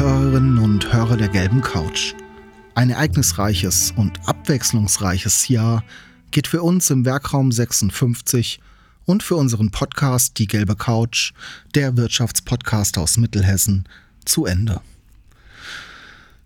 Hörerinnen 0.00 0.56
und 0.56 0.90
Hörer 0.94 1.18
der 1.18 1.28
gelben 1.28 1.60
Couch, 1.60 2.14
ein 2.74 2.88
ereignisreiches 2.88 3.92
und 3.94 4.26
abwechslungsreiches 4.26 5.48
Jahr 5.48 5.84
geht 6.30 6.46
für 6.46 6.62
uns 6.62 6.88
im 6.88 7.04
Werkraum 7.04 7.52
56 7.52 8.60
und 9.04 9.22
für 9.22 9.36
unseren 9.36 9.70
Podcast 9.70 10.38
Die 10.38 10.46
gelbe 10.46 10.74
Couch, 10.74 11.34
der 11.74 11.98
Wirtschaftspodcast 11.98 12.96
aus 12.96 13.18
Mittelhessen, 13.18 13.86
zu 14.24 14.46
Ende. 14.46 14.80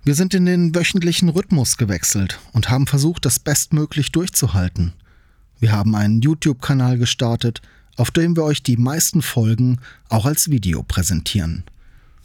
Wir 0.03 0.17
sind 0.17 0.35
in 0.35 0.47
den 0.47 0.75
wöchentlichen 0.75 1.29
Rhythmus 1.29 1.77
gewechselt 1.77 2.41
und 2.55 2.71
haben 2.71 2.89
versucht, 2.89 3.25
das 3.25 3.39
bestmöglich 3.39 4.11
durchzuhalten. 4.11 4.95
Wir 5.61 5.71
haben 5.71 5.95
einen 5.95 6.21
YouTube-Kanal 6.21 6.99
gestartet, 6.99 7.63
auf 7.97 8.11
dem 8.11 8.35
wir 8.35 8.43
euch 8.43 8.65
die 8.65 8.79
meisten 8.79 9.23
Folgen 9.23 9.79
auch 10.09 10.27
als 10.27 10.51
Video 10.51 10.83
präsentieren. 10.83 11.63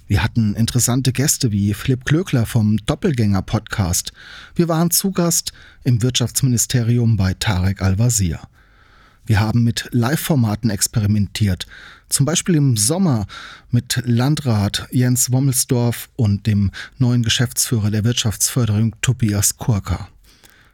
Wir 0.10 0.24
hatten 0.24 0.56
interessante 0.56 1.14
Gäste 1.14 1.52
wie 1.52 1.76
Philipp 1.76 2.04
Klöckler 2.04 2.48
vom 2.48 2.78
Doppelgänger 2.78 3.44
Podcast. 3.44 4.12
Wir 4.56 4.68
waren 4.68 4.90
zu 4.90 5.12
Gast 5.12 5.54
im 5.84 6.02
Wirtschaftsministerium 6.02 7.16
bei 7.16 7.36
Tarek 7.36 7.84
Al-Wazir. 7.84 8.40
Wir 9.28 9.40
haben 9.40 9.64
mit 9.64 9.88
Live-Formaten 9.92 10.72
experimentiert, 10.72 11.68
zum 12.10 12.26
Beispiel 12.26 12.56
im 12.56 12.76
Sommer 12.76 13.28
mit 13.70 14.02
Landrat 14.04 14.88
Jens 14.90 15.32
Wommelsdorf 15.32 16.10
und 16.16 16.48
dem 16.48 16.72
neuen 16.98 17.22
Geschäftsführer 17.22 17.92
der 17.92 18.04
Wirtschaftsförderung 18.04 18.96
Tobias 19.02 19.58
Kurka. 19.58 20.10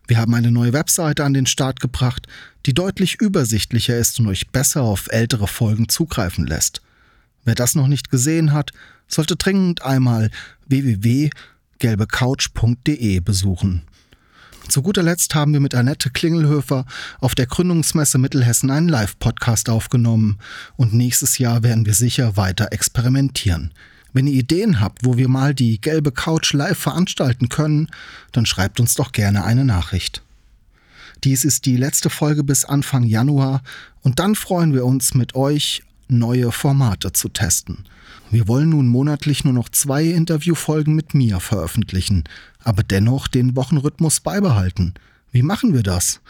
Wir 0.08 0.17
haben 0.17 0.33
eine 0.33 0.52
neue 0.52 0.72
Webseite 0.72 1.25
an 1.25 1.33
den 1.33 1.45
Start 1.45 1.81
gebracht, 1.81 2.27
die 2.66 2.73
deutlich 2.73 3.16
übersichtlicher 3.20 3.97
ist 3.97 4.17
und 4.17 4.27
euch 4.27 4.47
besser 4.52 4.83
auf 4.83 5.08
ältere 5.09 5.49
Folgen 5.49 5.89
zugreifen 5.89 6.47
lässt. 6.47 6.81
Wer 7.44 7.55
das 7.55 7.75
noch 7.75 7.88
nicht 7.88 8.09
gesehen 8.09 8.53
hat, 8.53 8.72
sollte 9.16 9.35
dringend 9.35 9.83
einmal 9.83 10.30
www.gelbecouch.de 10.67 13.19
besuchen. 13.21 13.81
Zu 14.67 14.81
guter 14.81 15.03
Letzt 15.03 15.35
haben 15.35 15.53
wir 15.53 15.59
mit 15.59 15.75
Annette 15.75 16.09
Klingelhöfer 16.09 16.85
auf 17.19 17.36
der 17.36 17.45
Gründungsmesse 17.45 18.17
Mittelhessen 18.17 18.71
einen 18.71 18.89
Live-Podcast 18.89 19.69
aufgenommen 19.69 20.39
und 20.75 20.93
nächstes 20.93 21.38
Jahr 21.38 21.63
werden 21.63 21.86
wir 21.86 21.93
sicher 21.93 22.36
weiter 22.36 22.69
experimentieren. 22.71 23.73
Wenn 24.11 24.27
ihr 24.27 24.33
Ideen 24.33 24.80
habt, 24.80 25.05
wo 25.05 25.17
wir 25.17 25.27
mal 25.27 25.53
die 25.53 25.80
gelbe 25.80 26.11
Couch 26.11 26.53
live 26.53 26.77
veranstalten 26.77 27.49
können, 27.49 27.89
dann 28.31 28.45
schreibt 28.45 28.80
uns 28.80 28.95
doch 28.95 29.11
gerne 29.11 29.43
eine 29.43 29.66
Nachricht. 29.66 30.23
Dies 31.23 31.45
ist 31.45 31.66
die 31.66 31.77
letzte 31.77 32.09
Folge 32.09 32.43
bis 32.43 32.66
Anfang 32.66 33.03
Januar 33.03 33.61
und 34.02 34.19
dann 34.19 34.36
freuen 34.36 34.73
wir 34.73 34.86
uns 34.86 35.13
mit 35.13 35.36
euch 35.36 35.83
neue 36.08 36.52
Formate 36.52 37.14
zu 37.14 37.30
testen. 37.30 37.86
Wir 38.31 38.48
wollen 38.48 38.70
nun 38.70 38.88
monatlich 38.88 39.44
nur 39.44 39.53
noch 39.53 39.70
zwei 39.70 40.03
Interviewfolgen 40.06 40.95
mit 40.95 41.14
mir 41.14 41.39
veröffentlichen, 41.39 42.23
aber 42.64 42.83
dennoch 42.83 43.27
den 43.27 43.55
Wochenrhythmus 43.55 44.20
beibehalten. 44.20 44.95
Wie 45.36 45.42
machen 45.42 45.73
wir 45.73 45.83
das? 45.83 46.21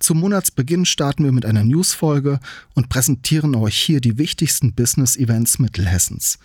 Zum 0.00 0.20
Monatsbeginn 0.20 0.86
starten 0.86 1.22
wir 1.24 1.32
mit 1.32 1.44
einer 1.44 1.64
Newsfolge 1.64 2.40
und 2.72 2.88
präsentieren 2.88 3.54
euch 3.54 3.76
hier 3.76 4.00
die 4.00 4.16
wichtigsten 4.16 4.72
Business-Events 4.72 5.58
Mittelhessens. 5.58 6.38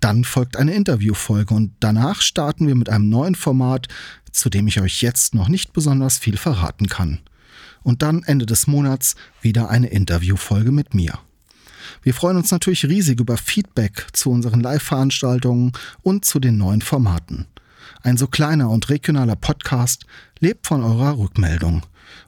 Dann 0.00 0.24
folgt 0.24 0.56
eine 0.56 0.74
Interviewfolge 0.74 1.54
und 1.54 1.72
danach 1.78 2.22
starten 2.22 2.66
wir 2.66 2.74
mit 2.74 2.88
einem 2.88 3.08
neuen 3.08 3.36
Format, 3.36 3.86
zu 4.32 4.50
dem 4.50 4.66
ich 4.66 4.80
euch 4.80 5.00
jetzt 5.00 5.32
noch 5.32 5.48
nicht 5.48 5.72
besonders 5.72 6.18
viel 6.18 6.36
verraten 6.36 6.88
kann. 6.88 7.20
Und 7.84 8.02
dann 8.02 8.24
Ende 8.24 8.46
des 8.46 8.66
Monats 8.66 9.14
wieder 9.40 9.70
eine 9.70 9.86
Interviewfolge 9.90 10.72
mit 10.72 10.92
mir. 10.92 11.20
Wir 12.02 12.14
freuen 12.14 12.36
uns 12.36 12.50
natürlich 12.50 12.84
riesig 12.84 13.20
über 13.20 13.36
Feedback 13.36 14.06
zu 14.12 14.30
unseren 14.30 14.60
Live-Veranstaltungen 14.60 15.72
und 16.02 16.24
zu 16.24 16.40
den 16.40 16.56
neuen 16.58 16.82
Formaten. 16.82 17.46
Ein 18.02 18.16
so 18.16 18.26
kleiner 18.26 18.70
und 18.70 18.88
regionaler 18.88 19.36
Podcast 19.36 20.06
lebt 20.38 20.66
von 20.66 20.82
eurer 20.82 21.18
Rückmeldung. 21.18 21.82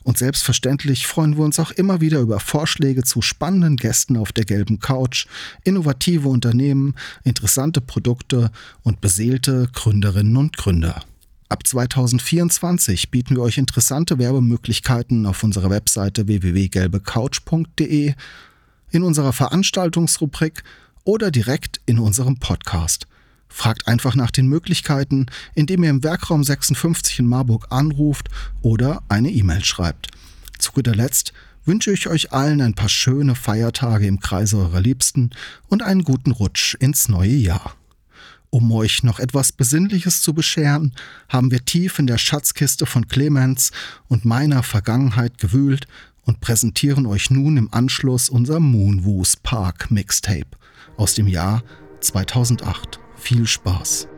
Und 0.04 0.18
selbstverständlich 0.18 1.06
freuen 1.06 1.36
wir 1.36 1.44
uns 1.44 1.58
auch 1.58 1.70
immer 1.72 2.00
wieder 2.00 2.20
über 2.20 2.40
Vorschläge 2.40 3.02
zu 3.04 3.22
spannenden 3.22 3.76
Gästen 3.76 4.16
auf 4.16 4.32
der 4.32 4.44
gelben 4.44 4.80
Couch, 4.80 5.26
innovative 5.64 6.28
Unternehmen, 6.28 6.94
interessante 7.24 7.80
Produkte 7.80 8.50
und 8.82 9.00
beseelte 9.00 9.68
Gründerinnen 9.72 10.36
und 10.36 10.56
Gründer. 10.56 11.02
Ab 11.48 11.66
2024 11.66 13.10
bieten 13.10 13.36
wir 13.36 13.42
euch 13.42 13.58
interessante 13.58 14.18
Werbemöglichkeiten 14.18 15.26
auf 15.26 15.42
unserer 15.44 15.70
Webseite 15.70 16.26
www.gelbecouch.de 16.26 18.14
in 18.92 19.02
unserer 19.02 19.32
Veranstaltungsrubrik 19.32 20.62
oder 21.04 21.30
direkt 21.30 21.80
in 21.86 21.98
unserem 21.98 22.38
Podcast. 22.38 23.06
Fragt 23.48 23.88
einfach 23.88 24.14
nach 24.14 24.30
den 24.30 24.46
Möglichkeiten, 24.46 25.26
indem 25.54 25.82
ihr 25.82 25.90
im 25.90 26.02
Werkraum 26.02 26.44
56 26.44 27.18
in 27.18 27.26
Marburg 27.26 27.66
anruft 27.70 28.28
oder 28.62 29.02
eine 29.08 29.30
E-Mail 29.30 29.64
schreibt. 29.64 30.08
Zu 30.58 30.72
guter 30.72 30.94
Letzt 30.94 31.32
wünsche 31.64 31.92
ich 31.92 32.08
euch 32.08 32.32
allen 32.32 32.60
ein 32.60 32.74
paar 32.74 32.88
schöne 32.88 33.34
Feiertage 33.34 34.06
im 34.06 34.20
Kreise 34.20 34.56
eurer 34.56 34.80
Liebsten 34.80 35.30
und 35.68 35.82
einen 35.82 36.04
guten 36.04 36.30
Rutsch 36.30 36.74
ins 36.74 37.08
neue 37.08 37.34
Jahr. 37.34 37.76
Um 38.50 38.70
euch 38.72 39.02
noch 39.02 39.18
etwas 39.18 39.52
Besinnliches 39.52 40.20
zu 40.20 40.34
bescheren, 40.34 40.92
haben 41.28 41.50
wir 41.50 41.64
tief 41.64 41.98
in 41.98 42.06
der 42.06 42.18
Schatzkiste 42.18 42.84
von 42.84 43.08
Clemens 43.08 43.70
und 44.08 44.26
meiner 44.26 44.62
Vergangenheit 44.62 45.38
gewühlt 45.38 45.86
und 46.24 46.40
präsentieren 46.40 47.06
euch 47.06 47.30
nun 47.30 47.56
im 47.56 47.72
Anschluss 47.72 48.28
unser 48.28 48.60
Moonwoos 48.60 49.36
Park 49.36 49.90
Mixtape 49.90 50.46
aus 50.96 51.14
dem 51.14 51.26
Jahr 51.26 51.62
2008. 52.00 53.00
Viel 53.16 53.46
Spaß! 53.46 54.08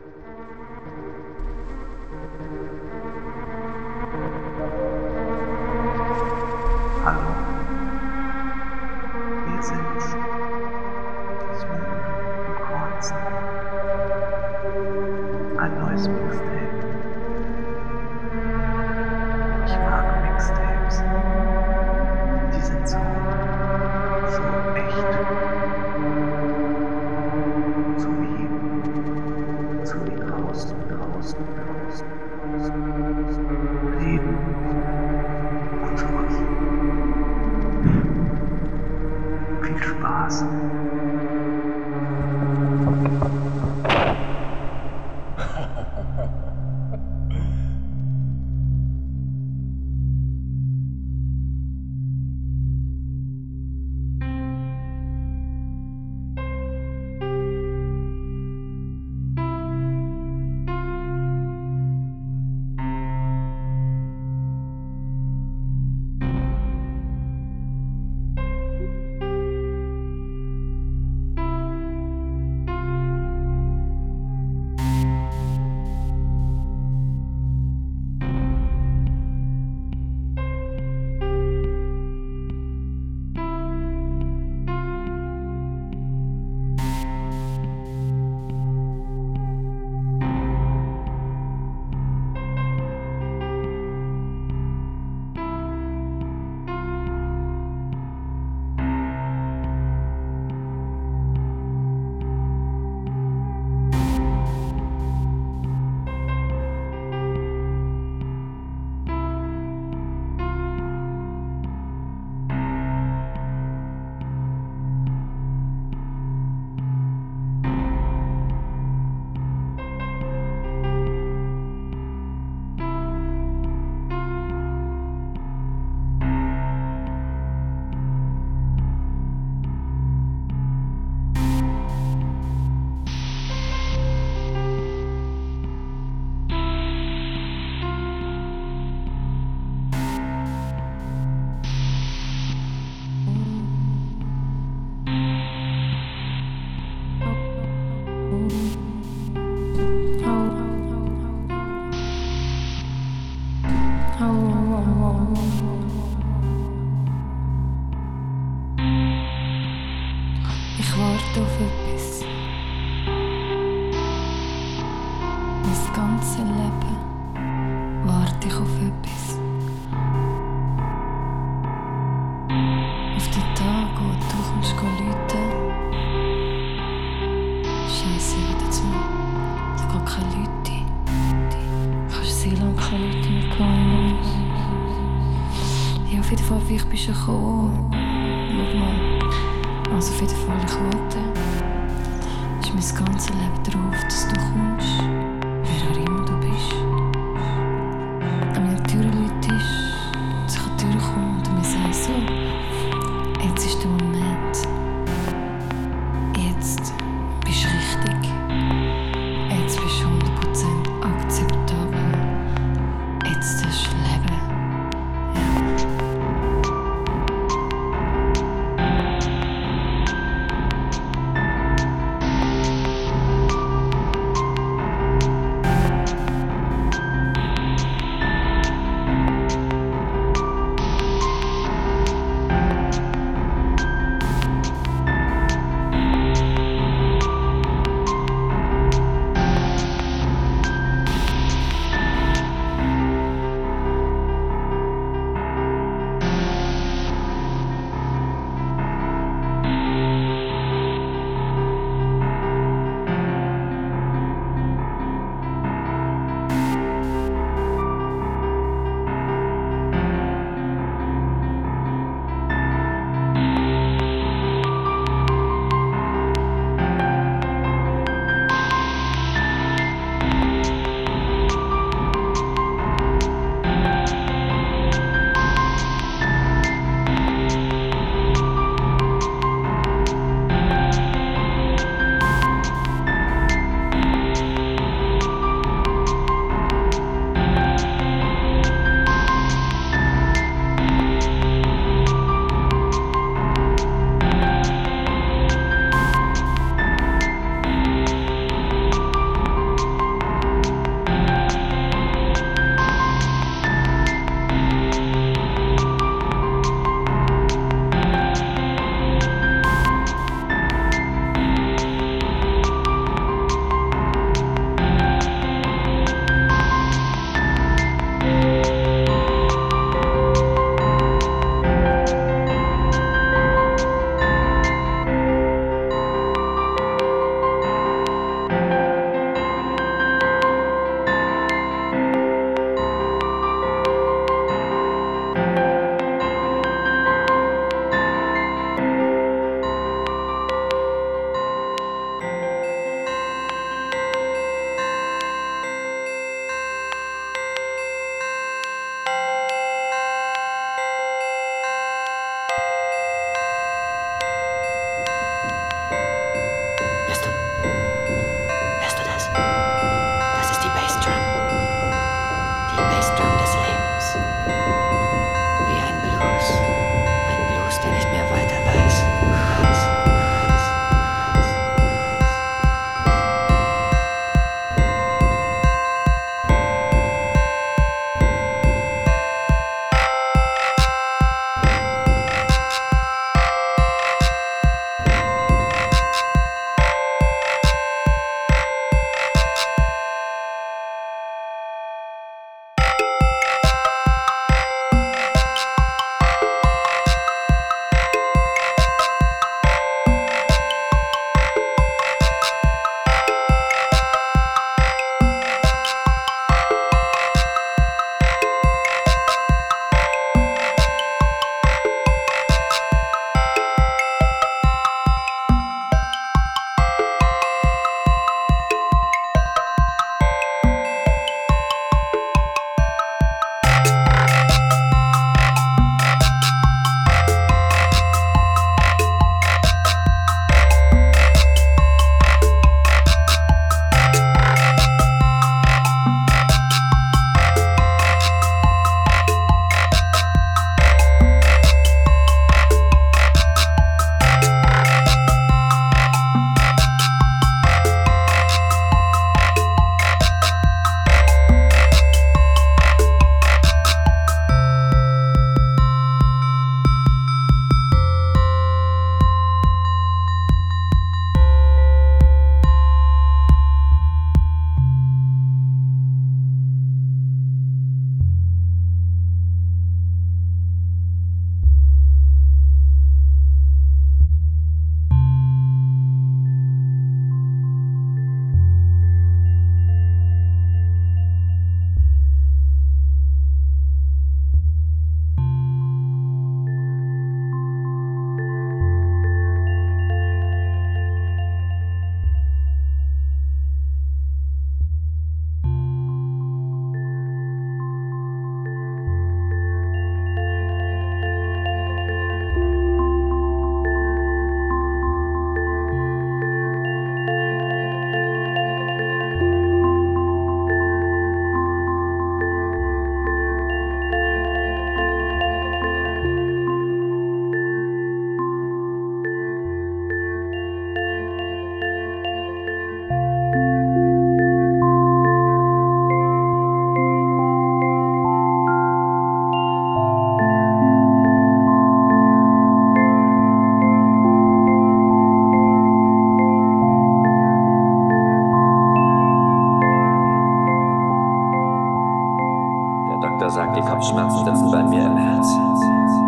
sagt, 543.55 543.77
die 543.77 543.81
Kopfschmerzen 543.81 544.45
sitzen 544.45 544.69
bei 544.69 544.83
mir 544.83 545.05
im 545.05 545.15
Herzen. 545.15 546.24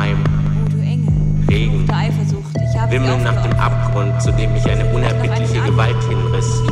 Heim. 0.00 0.24
Oh, 0.72 1.50
Regen. 1.50 1.86
Wimmeln 2.88 3.22
nach 3.22 3.42
dem 3.42 3.52
Abgrund, 3.58 4.20
zu 4.22 4.32
dem 4.32 4.52
mich 4.54 4.64
eine 4.64 4.84
unerbittliche 4.94 5.60
Gewalt 5.60 6.02
hinriss. 6.08 6.62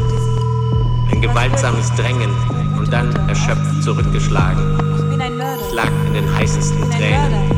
Ein 1.12 1.20
gewaltsames 1.20 1.92
Drängen 1.94 2.30
und 2.78 2.90
dann 2.90 3.14
erschöpft 3.28 3.82
zurückgeschlagen. 3.82 4.62
Ich 4.96 5.10
bin 5.10 5.20
ein 5.20 5.36
lag 5.74 5.90
in 6.06 6.14
den 6.14 6.34
heißesten 6.34 6.90
Tränen. 6.90 7.57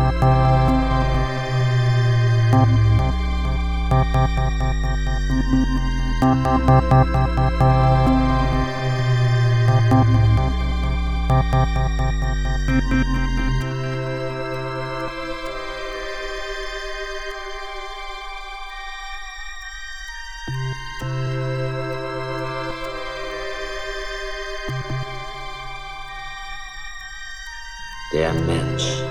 Der 6.51 6.59
Mensch 28.33 29.01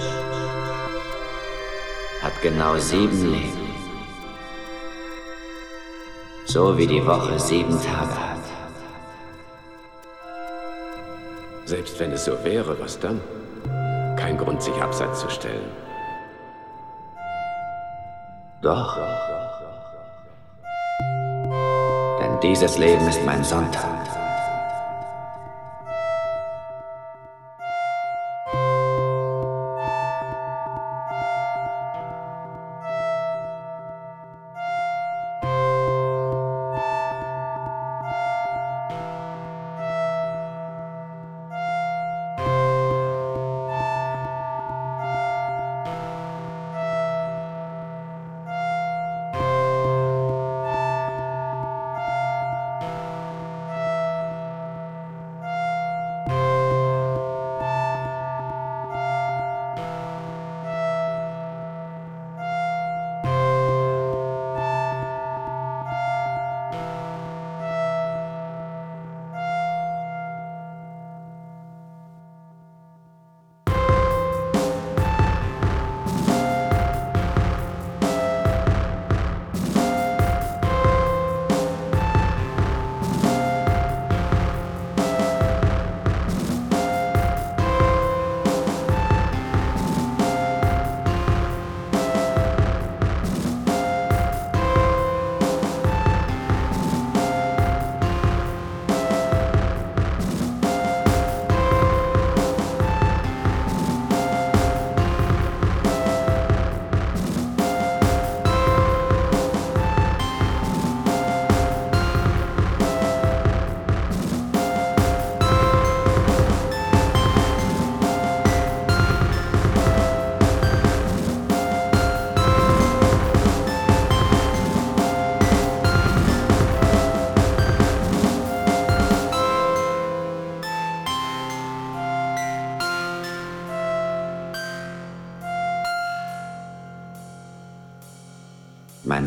hat 2.21 2.43
genau 2.43 2.77
sieben 2.77 3.33
Leben. 3.33 3.60
So 6.53 6.77
wie 6.77 6.87
die 6.89 7.07
Woche 7.07 7.39
sieben 7.39 7.81
Tage 7.81 8.11
hat. 8.11 8.45
Selbst 11.65 12.01
wenn 12.01 12.11
es 12.11 12.25
so 12.25 12.33
wäre, 12.43 12.77
was 12.81 12.99
dann? 12.99 13.21
Kein 14.17 14.37
Grund, 14.37 14.61
sich 14.61 14.75
abseits 14.75 15.21
zu 15.21 15.31
stellen. 15.31 15.71
Doch. 18.63 18.99
Denn 22.21 22.41
dieses 22.43 22.79
Leben 22.79 23.07
ist 23.07 23.25
mein 23.25 23.45
Sonntag. 23.45 24.00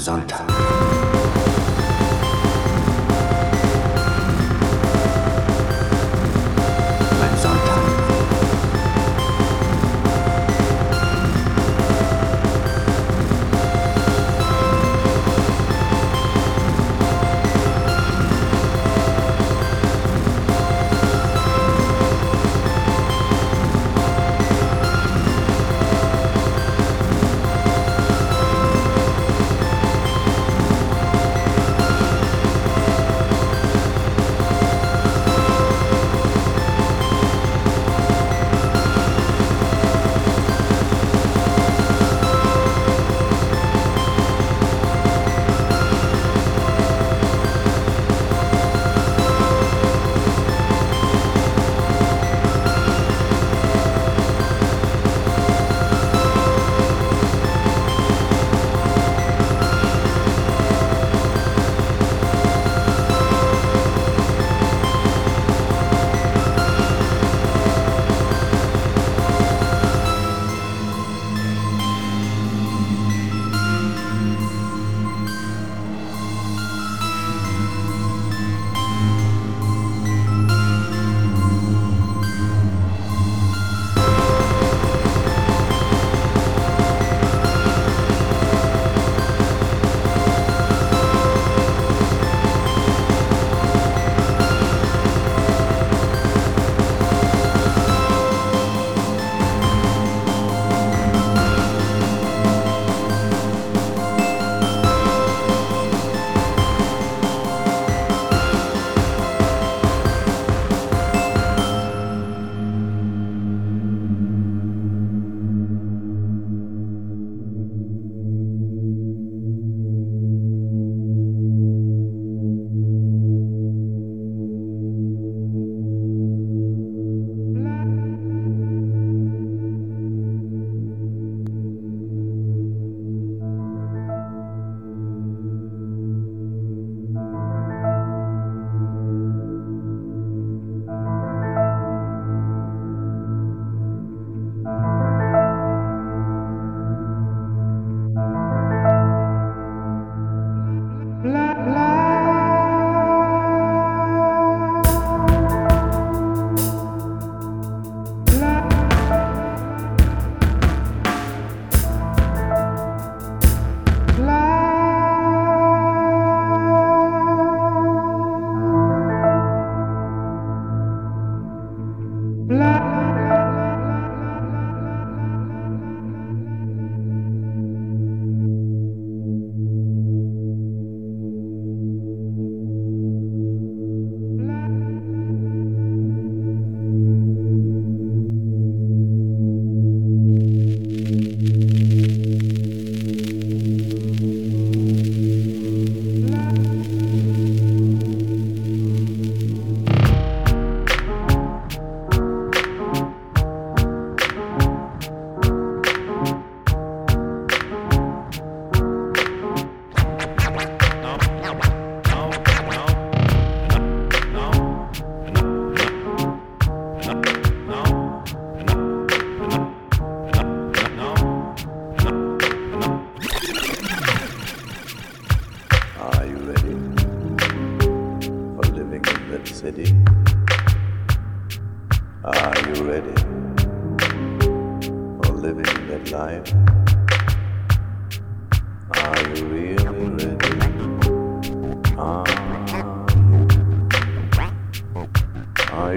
Mein 0.06 0.83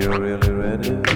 you 0.03 0.11
really 0.11 0.51
ready 0.51 1.16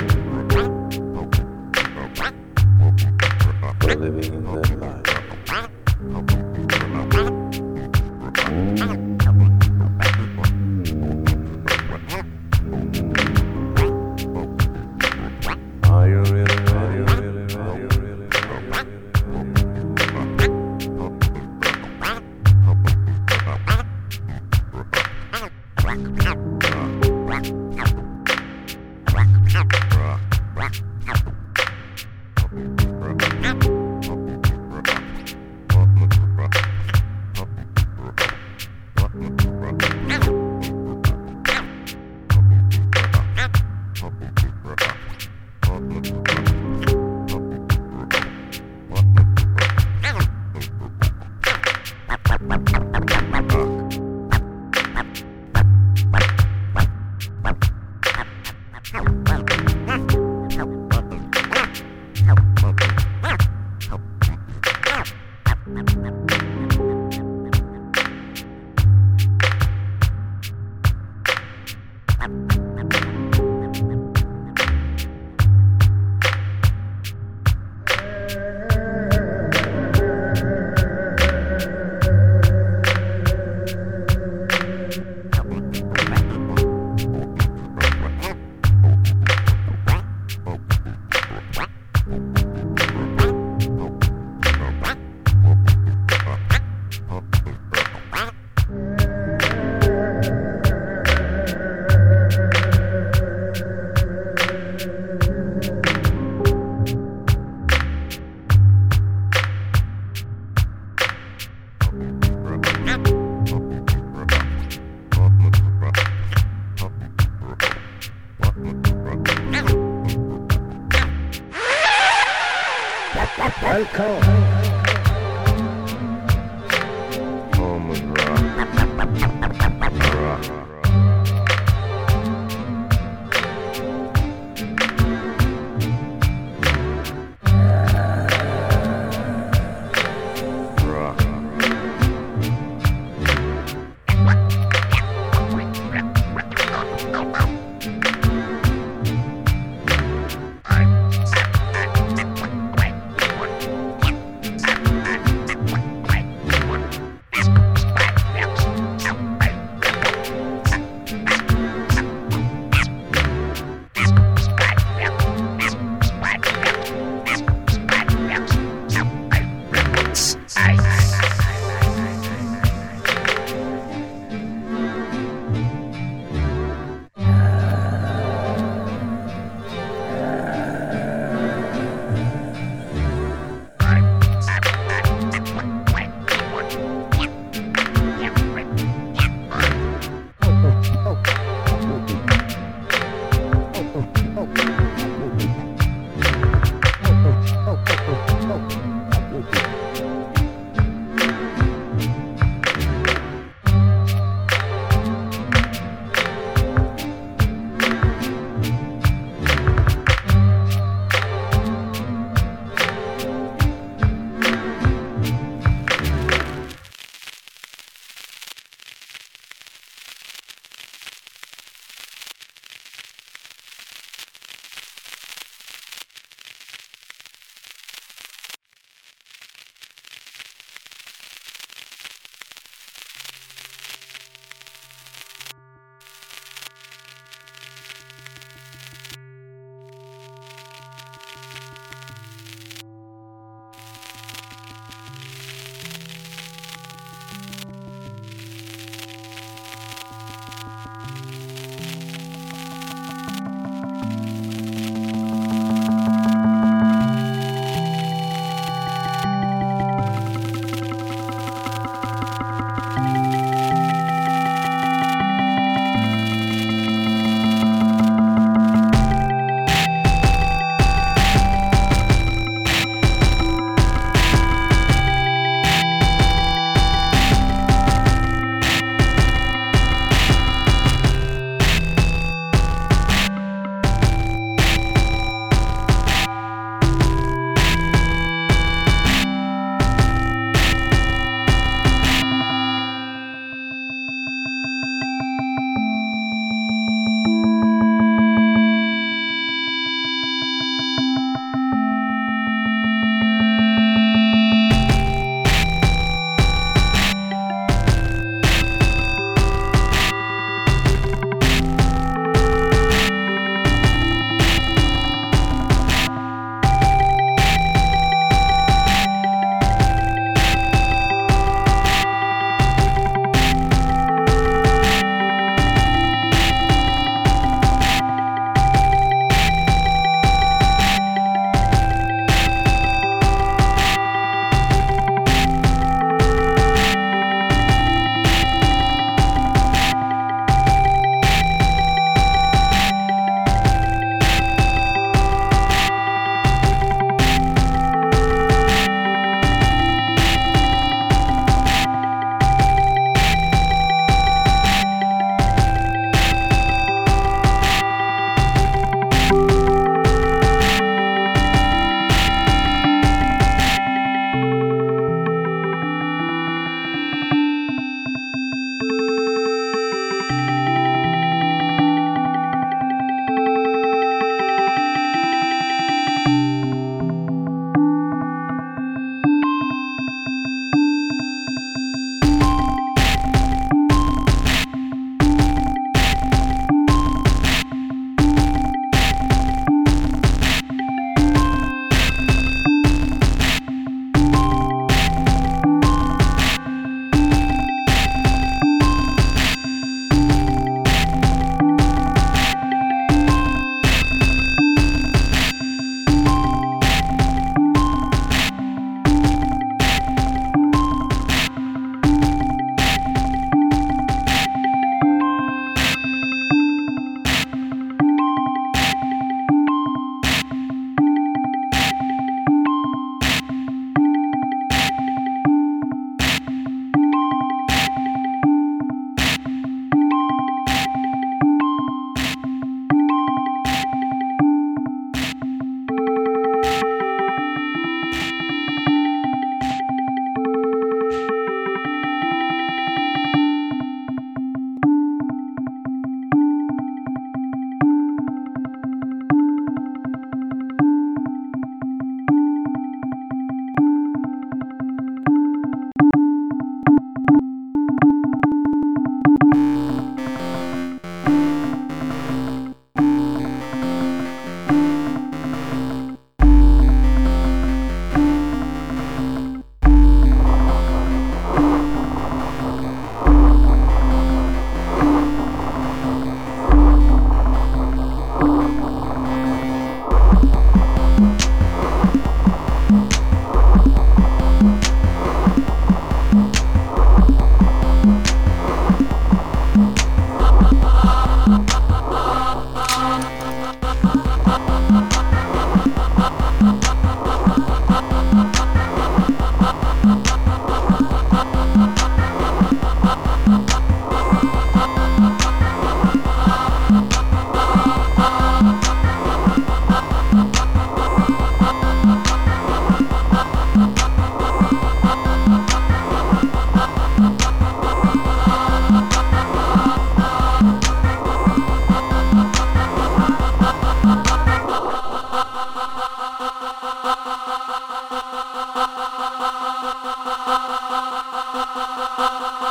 ah. 532.22 532.66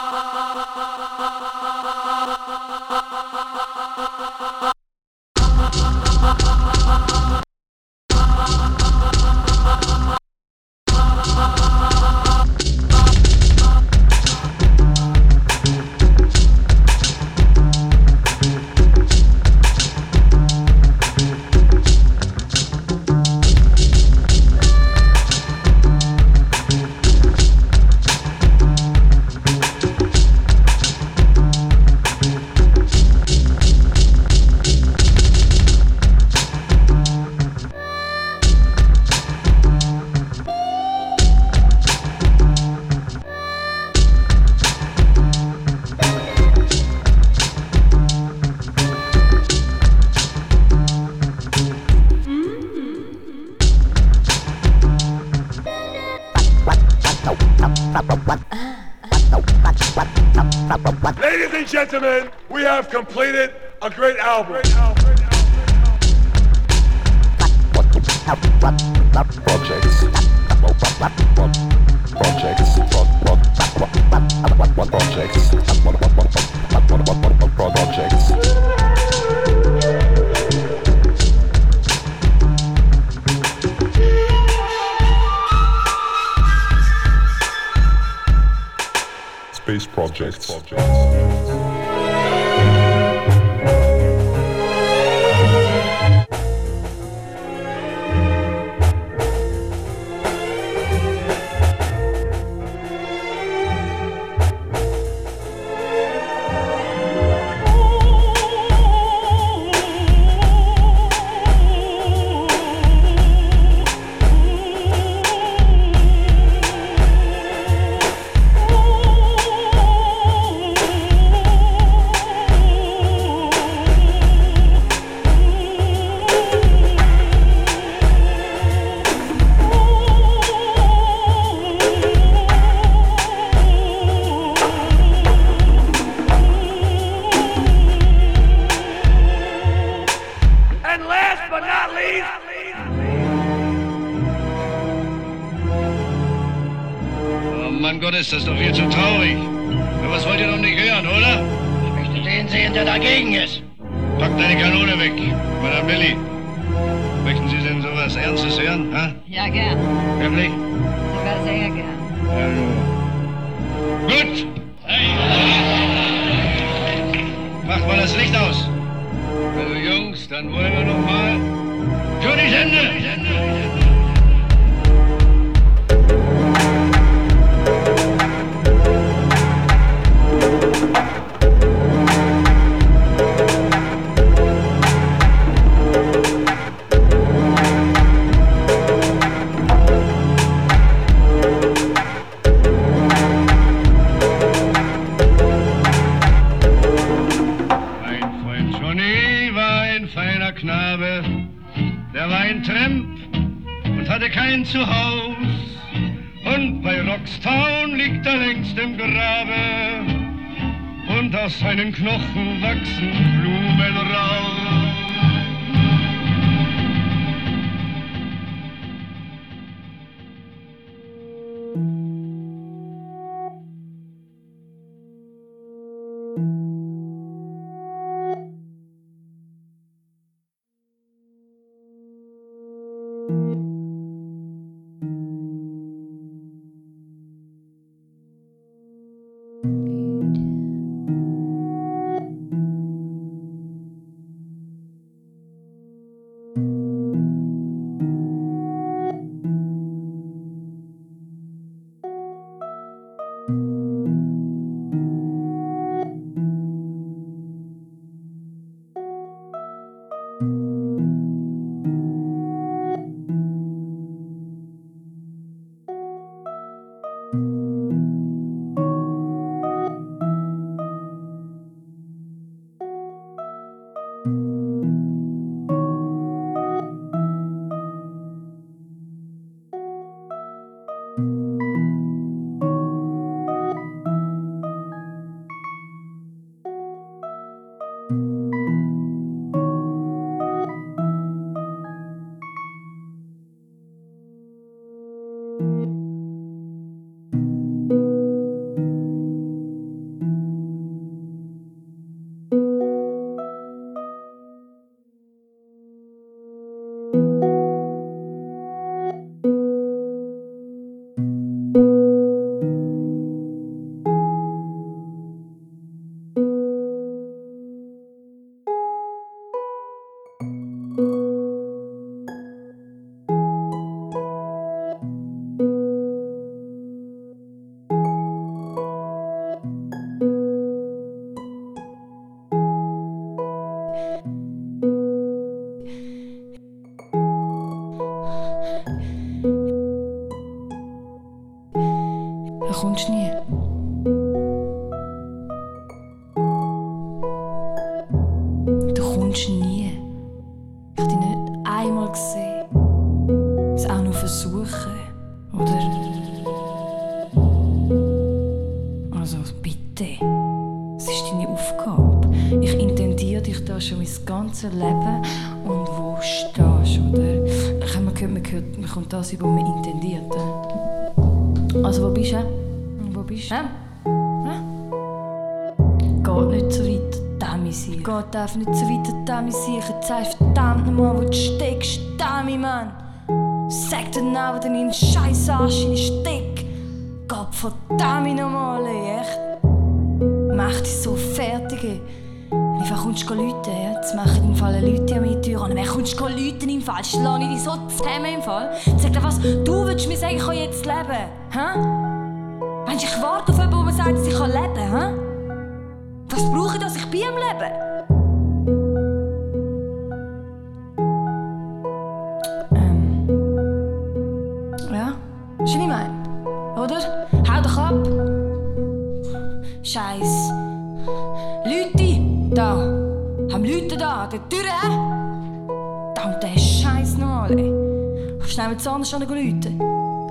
jetzt 428.80 428.88
anders 428.88 429.14
an 429.14 429.22
Leuten? 429.22 429.82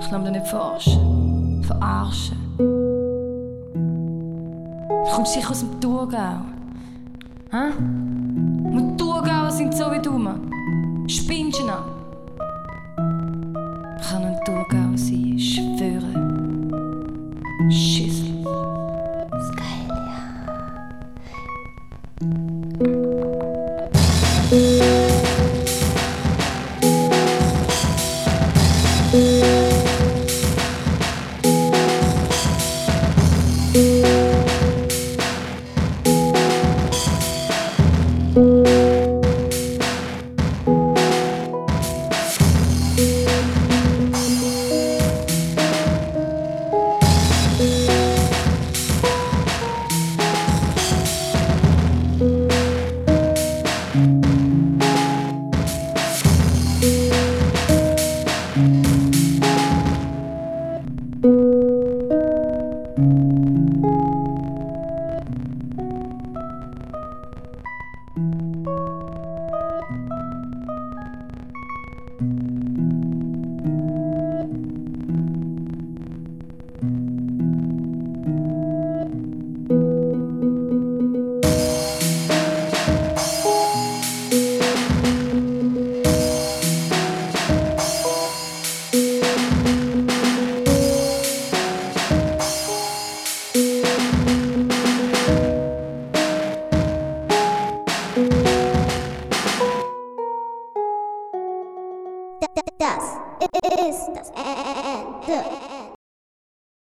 Ich 0.00 0.10
lasse 0.10 0.18
mich 0.22 0.32
nicht 0.32 0.46
verarschen. 0.46 1.62
Verarschen. 1.64 2.38
Du 4.88 5.10
kommst 5.12 5.34
sicher 5.34 5.50
aus 5.50 5.60
dem 5.60 5.78
Thurgau. 5.78 6.40
Hä? 7.50 7.72
Und 7.78 8.96
Thurgauer 8.96 9.50
sind 9.50 9.74
so 9.74 9.92
wie 9.92 10.00
du. 10.00 10.18
Spinnst 11.08 11.60
du 11.60 11.66
noch? 11.66 11.84
Ich 14.00 14.08
kann 14.08 14.24
ein 14.24 14.38
Thurgau 14.46 14.96
sein. 14.96 15.38